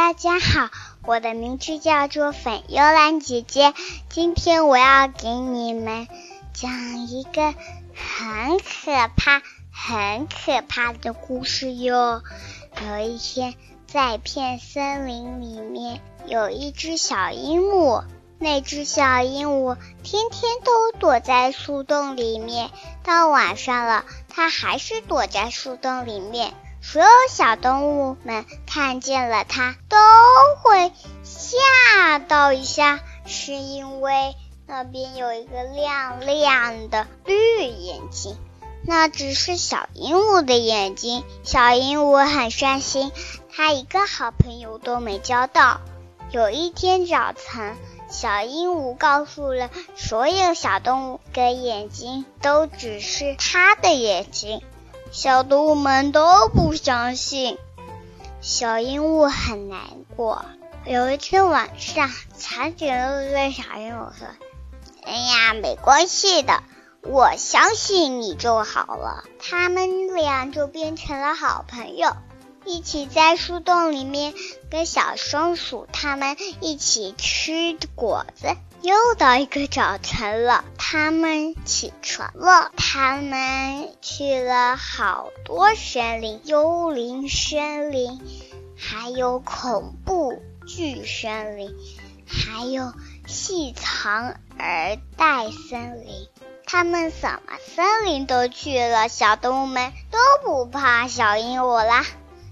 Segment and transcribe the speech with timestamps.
[0.00, 0.70] 大家好，
[1.04, 3.74] 我的名字叫做粉幽兰姐姐。
[4.08, 6.08] 今天我要给你们
[6.54, 7.52] 讲一个
[7.94, 12.22] 很可怕、很可怕的故事哟。
[12.80, 13.54] 有一天，
[13.86, 18.02] 在一片森林里面，有一只小鹦鹉。
[18.38, 22.70] 那只小鹦鹉天天都躲在树洞里面，
[23.04, 26.54] 到晚上了，它还是躲在树洞里面。
[26.82, 29.96] 所有小动物们看见了它，都
[30.62, 30.92] 会
[31.22, 34.34] 吓到一下，是因为
[34.66, 38.36] 那边有一个亮亮的绿眼睛。
[38.82, 43.12] 那只是小鹦鹉的眼睛，小鹦鹉很伤心，
[43.54, 45.80] 它一个好朋友都没交到。
[46.30, 47.76] 有一天早晨，
[48.08, 54.62] 小鹦鹉告诉了所有小动物，的眼睛都只是它的眼睛。
[55.12, 57.58] 小动物们都不相信，
[58.40, 59.80] 小鹦鹉很难
[60.16, 60.44] 过。
[60.86, 64.28] 有一天晚上，长颈鹿对小鹦鹉说
[65.04, 66.62] ：“哎呀，没关系的，
[67.02, 72.16] 我相信你就好了。”他们俩就变成了好朋友，
[72.64, 74.32] 一起在树洞里面
[74.70, 78.56] 跟小松鼠他们一起吃果子。
[78.82, 82.72] 又到一个早晨了，他们起床了。
[82.76, 88.20] 他们去了好多森林，幽灵森林，
[88.76, 91.72] 还有恐怖巨森林，
[92.26, 92.92] 还有
[93.28, 96.28] 细长而带森林。
[96.66, 102.04] 他们什么森林都去了，小动物们都不怕小鹦鹉啦。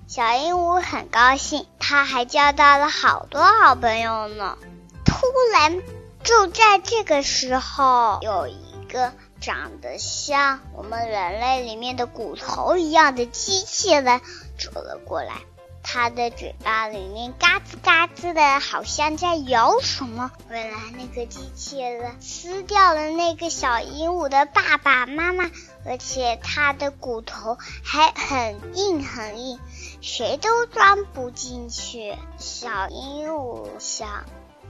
[0.07, 4.57] 小鹦鹉很高兴，它还交到了好多好朋友呢。
[5.05, 5.17] 突
[5.53, 5.83] 然。
[6.29, 14.21] 就在这个时候，有一个长得像我们人类里面的骨头一样的机器人
[14.59, 15.37] 走了过来，
[15.83, 20.31] 它的嘴巴里面嘎吱嘎吱的，好像在咬什么。
[20.51, 25.51] 原来那个机器人吃掉了那个小鹦鹉的爸爸妈妈，
[25.87, 29.59] 而且它的骨头还很硬很硬，
[30.03, 32.15] 谁都钻不进去。
[32.37, 34.27] 小鹦鹉想，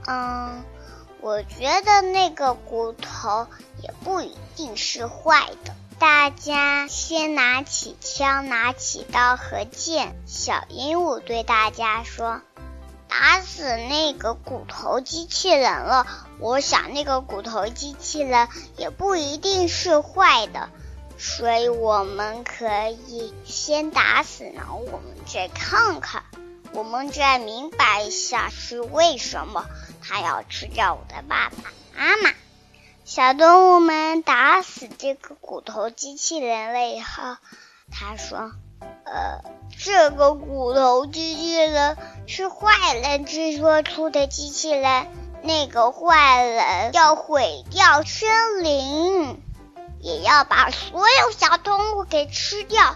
[0.07, 0.63] 嗯。
[1.21, 3.47] 我觉得那个骨头
[3.83, 5.75] 也不一定是坏的。
[5.99, 10.15] 大家先拿起枪，拿起刀和剑。
[10.25, 12.41] 小鹦鹉对大家说
[13.09, 16.07] ：“打死那个骨头机器人了。”
[16.39, 18.47] 我想那个骨头机器人
[18.77, 20.69] 也不一定是坏的，
[21.17, 26.23] 所以我们可以先打死，然后我们再看看。
[26.71, 29.65] 我们再明白一下是为什么
[30.09, 32.33] 他要吃掉我的爸爸妈妈。
[33.05, 37.37] 小动物们打死这个骨头机器人了以后，
[37.91, 38.51] 他说
[39.05, 39.43] ：“呃，
[39.77, 41.95] 这个骨头机器人
[42.27, 45.07] 是坏人制作出的机器人，
[45.43, 49.39] 那个坏人要毁掉森林，
[50.01, 52.95] 也要把所有小动物给吃掉。”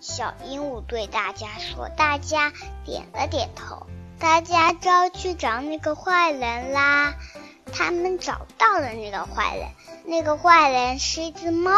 [0.00, 2.52] 小鹦鹉对大家说：“大家
[2.84, 3.86] 点了点头，
[4.22, 7.14] 大家就要去找那个坏人啦。
[7.72, 9.68] 他们找到了那个坏人，
[10.04, 11.72] 那个坏人是一只猫，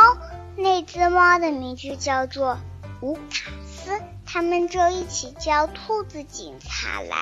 [0.54, 2.59] 那只猫的名字叫做
[3.00, 3.99] 乌卡斯。
[4.27, 7.16] 他们就一起叫兔子警察来。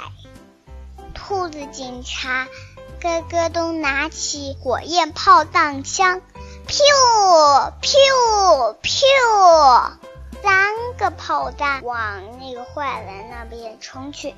[1.15, 2.49] 兔子警察
[3.00, 6.21] 个个都拿起火焰炮弹枪，
[6.66, 9.93] 噗噗噗。”
[10.43, 14.34] 三个炮弹往那个坏人那边冲去，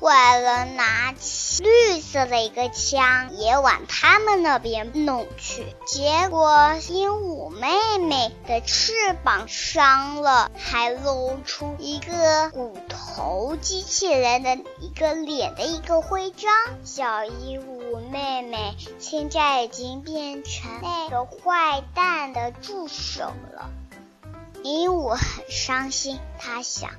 [0.00, 8.92] 坏人拿起绿色的一个枪也往他们那边弄去，结果鹦鹉妹妹的翅
[9.24, 16.50] 膀伤了，还露出一个骨头机器人的一个脸的一个徽章。
[16.84, 23.70] 小鹦鹉妹妹现在已经变成那个坏蛋的助手了。
[24.62, 26.90] 鹦鹉很伤心，他想，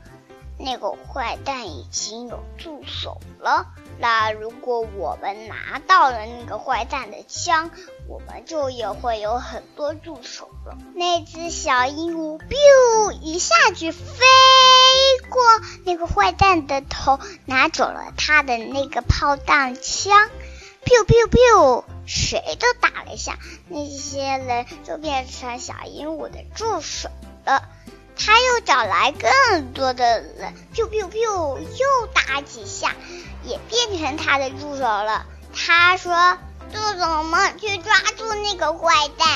[0.60, 3.68] 那个坏蛋已经有助手了。
[4.00, 7.72] 那如果我们拿到了那个坏蛋的枪，
[8.08, 10.78] 我们就也会有很多助手了。
[10.94, 14.26] 那只小鹦鹉 biu 一下就飞
[15.30, 15.42] 过
[15.84, 20.30] 那个坏蛋的头，拿走了他的那个炮弹枪
[20.84, 27.10] ，biu biu biu，谁都打了一下，那些人就变成小鹦鹉的助手。
[28.20, 32.96] 他又找来更多的人，biu biu biu，又打几下，
[33.44, 35.26] 也变成他的助手了。
[35.54, 36.38] 他说
[36.74, 39.28] ：“助手们去抓住那个坏蛋。”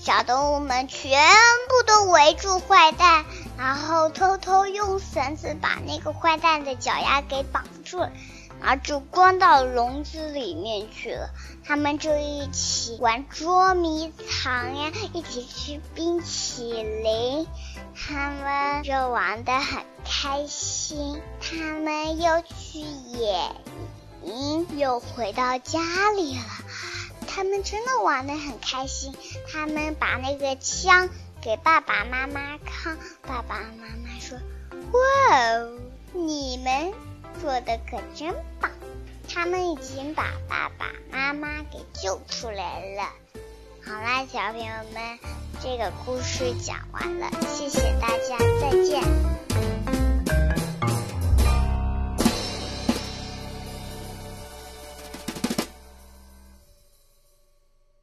[0.00, 1.20] 小动物们全
[1.68, 3.24] 部都围住坏蛋，
[3.58, 8.12] 然后偷偷用绳子把那个坏蛋的脚丫给绑住了，
[8.60, 11.30] 然后就关到笼子里面去了。
[11.64, 17.46] 他们就一起玩捉迷藏呀，一起吃冰淇淋，
[17.94, 21.20] 他们就玩得很开心。
[21.40, 23.52] 他们又去野
[24.24, 25.80] 营，又回到家
[26.16, 26.42] 里了。
[27.26, 29.14] 他们真的玩得很开心。
[29.52, 31.10] 他们把那个枪
[31.42, 34.38] 给爸爸妈妈看，爸爸妈妈说
[34.92, 35.78] ：“哇哦，
[36.14, 36.47] 你
[37.40, 38.70] 做的可真棒。”
[39.30, 43.02] 他们已经把爸爸妈妈给救出来了。
[43.84, 45.18] 好啦，小朋友们，
[45.62, 49.02] 这个故事讲完了，谢谢大家，再见。